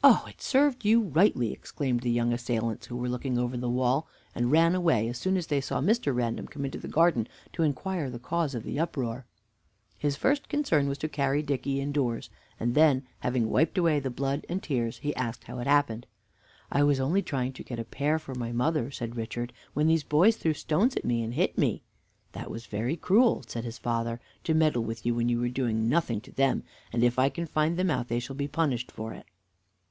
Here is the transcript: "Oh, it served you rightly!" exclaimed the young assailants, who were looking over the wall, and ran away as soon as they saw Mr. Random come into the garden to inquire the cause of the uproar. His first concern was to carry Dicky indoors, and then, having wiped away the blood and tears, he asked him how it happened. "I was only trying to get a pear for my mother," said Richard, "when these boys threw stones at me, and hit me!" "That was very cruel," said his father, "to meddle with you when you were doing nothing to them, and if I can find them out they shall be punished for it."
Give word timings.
"Oh, 0.00 0.24
it 0.28 0.40
served 0.40 0.84
you 0.84 1.02
rightly!" 1.02 1.50
exclaimed 1.52 2.02
the 2.02 2.10
young 2.10 2.32
assailants, 2.32 2.86
who 2.86 2.94
were 2.96 3.08
looking 3.08 3.36
over 3.36 3.56
the 3.56 3.68
wall, 3.68 4.06
and 4.32 4.52
ran 4.52 4.76
away 4.76 5.08
as 5.08 5.18
soon 5.18 5.36
as 5.36 5.48
they 5.48 5.60
saw 5.60 5.80
Mr. 5.80 6.14
Random 6.14 6.46
come 6.46 6.64
into 6.64 6.78
the 6.78 6.86
garden 6.86 7.26
to 7.54 7.64
inquire 7.64 8.08
the 8.08 8.20
cause 8.20 8.54
of 8.54 8.62
the 8.62 8.78
uproar. 8.78 9.26
His 9.98 10.14
first 10.14 10.48
concern 10.48 10.88
was 10.88 10.98
to 10.98 11.08
carry 11.08 11.42
Dicky 11.42 11.80
indoors, 11.80 12.30
and 12.60 12.76
then, 12.76 13.08
having 13.20 13.50
wiped 13.50 13.76
away 13.76 13.98
the 13.98 14.08
blood 14.08 14.46
and 14.48 14.62
tears, 14.62 14.98
he 14.98 15.16
asked 15.16 15.44
him 15.44 15.56
how 15.56 15.62
it 15.62 15.66
happened. 15.66 16.06
"I 16.70 16.84
was 16.84 17.00
only 17.00 17.20
trying 17.20 17.52
to 17.54 17.64
get 17.64 17.80
a 17.80 17.84
pear 17.84 18.20
for 18.20 18.36
my 18.36 18.52
mother," 18.52 18.92
said 18.92 19.16
Richard, 19.16 19.52
"when 19.74 19.88
these 19.88 20.04
boys 20.04 20.36
threw 20.36 20.54
stones 20.54 20.94
at 20.94 21.04
me, 21.04 21.24
and 21.24 21.34
hit 21.34 21.58
me!" 21.58 21.82
"That 22.32 22.52
was 22.52 22.66
very 22.66 22.94
cruel," 22.96 23.42
said 23.48 23.64
his 23.64 23.78
father, 23.78 24.20
"to 24.44 24.54
meddle 24.54 24.84
with 24.84 25.04
you 25.04 25.16
when 25.16 25.28
you 25.28 25.40
were 25.40 25.48
doing 25.48 25.88
nothing 25.88 26.20
to 26.20 26.30
them, 26.30 26.62
and 26.92 27.02
if 27.02 27.18
I 27.18 27.28
can 27.28 27.46
find 27.46 27.76
them 27.76 27.90
out 27.90 28.06
they 28.06 28.20
shall 28.20 28.36
be 28.36 28.46
punished 28.48 28.92
for 28.92 29.12
it." 29.12 29.26